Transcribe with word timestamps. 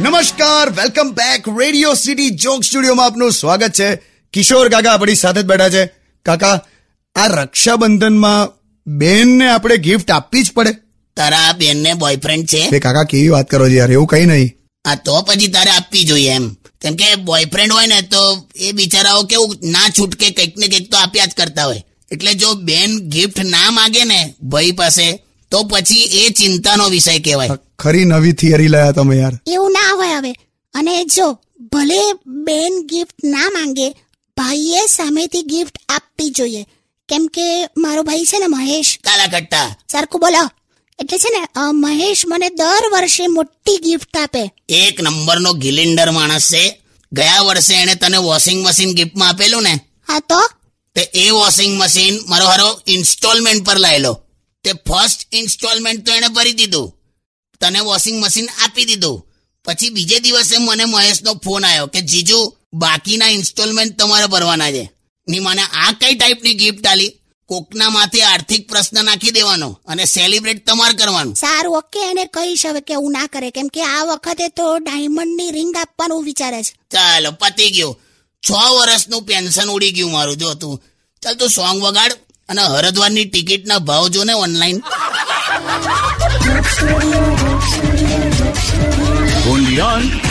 નમસ્કાર 0.00 0.70
welcome 0.70 1.10
back 1.10 1.48
Radio 1.60 1.94
City 1.94 2.30
joke 2.30 2.64
સ્ટુડિયોમાં 2.64 3.06
આપનું 3.06 3.32
સ્વાગત 3.32 3.72
છે. 3.72 3.96
કિશોર 4.32 4.68
કાકા 4.68 4.92
આપણી 4.92 5.14
સાથે 5.14 5.42
જ 5.42 5.44
બેઠા 5.44 5.68
છે. 5.68 5.86
કાકા 6.22 6.60
આ 7.16 7.26
રક્ષાબંધનમાં 7.26 8.48
બેનને 8.86 9.50
આપણે 9.50 9.76
ગિફ્ટ 9.76 10.10
આપવી 10.10 10.42
જ 10.42 10.52
પડે. 10.52 10.70
તારા 11.16 11.52
બેનને 11.52 11.94
બોયફ્રેન્ડ 11.94 12.46
છે? 12.46 12.78
કાકા 12.78 13.02
કેવી 13.02 13.28
વાત 13.28 13.50
કરો 13.50 13.68
છો 13.68 13.72
યાર? 13.72 13.92
એવું 13.92 14.06
કઈ 14.06 14.26
નહીં. 14.26 14.50
આ 14.84 14.94
તો 14.94 15.22
પછી 15.22 15.46
તારે 15.46 15.70
આપવી 15.70 16.04
જોઈએ 16.04 16.30
એમ. 16.30 16.48
કેમ 16.80 16.94
કે 16.94 17.14
બોયફ્રેન્ડ 17.14 17.72
હોય 17.72 17.86
ને 17.86 18.02
તો 18.02 18.48
એ 18.56 18.72
બિચારાઓ 18.72 19.22
કેવું 19.22 19.56
ના 19.62 19.88
છૂટકે 19.98 20.30
કંઈક 20.30 20.58
ને 20.58 20.68
કંઈક 20.68 20.92
તો 20.92 20.98
આપ્યા 20.98 21.26
જ 21.26 21.30
કરતા 21.36 21.64
હોય. 21.64 21.82
એટલે 22.12 22.34
જો 22.34 22.54
બેન 22.54 22.98
ગિફ્ટ 23.08 23.40
ના 23.44 23.70
માગે 23.70 24.04
ને 24.04 24.34
ભાઈ 24.42 24.72
પાસે 24.72 25.29
તો 25.50 25.62
પછી 25.62 26.00
એ 26.02 26.30
ચિંતાનો 26.30 26.88
વિષય 26.88 27.18
કહેવાય. 27.18 27.48
ખરી 27.78 28.04
નવી 28.04 28.32
થિયરી 28.32 28.68
લાયા 28.68 28.92
તમે 28.92 29.16
યાર. 29.16 29.32
એવું 29.46 29.72
ના 29.72 29.94
હોય 29.94 30.08
હવે. 30.08 30.32
અને 30.74 31.04
જો 31.04 31.32
ભલે 31.60 32.12
બેન 32.26 32.86
ગિફ્ટ 32.86 33.24
ના 33.24 33.50
માંગે 33.50 33.90
ભાઈએ 34.36 34.86
સામેથી 34.86 35.42
ગિફ્ટ 35.42 35.78
આપવી 35.88 36.30
જોઈએ. 36.30 36.66
કેમ 37.08 37.26
કે 37.26 37.66
મારો 37.76 38.02
ભાઈ 38.02 38.24
છે 38.24 38.38
ને 38.38 38.46
મહેશ. 38.46 38.98
કાલા 39.04 39.26
કટ્ટા 39.26 39.76
સરખું 39.88 40.20
બોલો. 40.20 40.50
એટલે 40.98 41.18
છે 41.18 41.40
ને 41.40 41.46
મહેશ 41.72 42.22
મને 42.26 42.48
દર 42.48 42.84
વર્ષે 42.92 43.26
મોટી 43.26 43.76
ગિફ્ટ 43.76 44.16
આપે. 44.16 44.52
એક 44.68 45.00
નંબરનો 45.00 45.52
ગિલિન્ડર 45.52 46.10
માણસ 46.10 46.50
છે. 46.52 46.80
ગયા 47.12 47.40
વર્ષે 47.40 47.74
એણે 47.74 47.94
તને 47.94 48.16
વોશિંગ 48.16 48.66
મશીન 48.66 48.94
ગિફ્ટમાં 48.94 49.28
આપેલું 49.28 49.62
ને? 49.62 49.80
હા 50.08 50.20
તો? 50.20 50.50
તે 50.94 51.00
એ 51.00 51.30
વોશિંગ 51.30 51.78
મશીન 51.78 52.18
મારો 52.26 52.46
હારો 52.46 52.80
ઇન્સ્ટોલમેન્ટ 52.86 53.66
પર 53.66 53.78
લાયેલો. 53.78 54.22
તે 54.64 54.72
ફર્સ્ટ 54.72 55.34
ઇન્સ્ટોલમેન્ટ 55.34 56.06
તો 56.06 56.12
એણે 56.12 56.28
ભરી 56.28 56.52
દીધું. 56.52 56.96
તને 57.60 57.80
વોશિંગ 57.80 58.24
મશીન 58.24 58.48
આપી 58.64 58.84
દીધું. 58.84 59.26
પછી 59.64 59.90
બીજે 59.90 60.18
દિવસે 60.18 60.58
મને 60.58 60.84
મહેશનો 60.84 61.34
ફોન 61.34 61.64
આવ્યો 61.64 61.86
કે 61.86 62.00
જીજુ 62.00 62.56
બાકીના 62.72 63.28
ઇન્સ્ટોલમેન્ટ 63.28 63.98
તમારે 63.98 64.26
ભરવાના 64.26 64.70
છે. 64.70 64.92
ની 65.28 65.38
મને 65.38 65.62
આ 65.62 65.92
કઈ 65.92 66.14
ટાઈપની 66.14 66.54
ગિફ્ટ 66.54 66.86
આલી? 66.86 67.12
કોકના 67.46 67.90
માથે 67.90 68.22
આર્થિક 68.22 68.68
પ્રશ્ન 68.68 69.04
નાખી 69.04 69.30
દેવાનો 69.30 69.80
અને 69.86 70.04
સેલિબ્રેટ 70.04 70.66
તમારે 70.66 70.94
કરવાનું. 70.94 71.34
સારું 71.34 71.76
ઓકે 71.76 72.10
એને 72.10 72.24
કહીશ 72.24 72.66
હવે 72.66 72.80
કે 72.80 72.94
હું 72.94 73.12
ના 73.12 73.26
કરે. 73.26 73.50
કેમ 73.50 73.68
કે 73.68 73.82
આ 73.82 74.04
વખતે 74.04 74.48
તો 74.48 74.78
ડાયમંડની 74.78 75.50
રિંગ 75.50 75.76
આપવાનું 75.76 76.24
વિચારે 76.24 76.62
છે. 76.62 76.74
ચાલો 76.90 77.30
પતી 77.30 77.70
ગયું. 77.70 78.00
છ 78.50 78.50
વર્ષનું 78.52 79.22
પેન્શન 79.22 79.68
ઉડી 79.68 79.92
ગયું 79.92 80.12
મારું. 80.12 80.36
જો 80.36 80.54
તું 80.54 80.82
ચાલ 81.22 81.34
તું 81.34 81.50
સોંગ 81.50 81.82
વગાડ. 81.82 82.12
અને 82.50 82.62
હરદ્વારની 82.72 83.26
ટિકિટના 83.26 83.80
ભાવ 83.80 84.04
જો 84.14 84.24
ને 84.24 84.34
ઓનલાઈન 84.36 84.78
only 89.50 90.29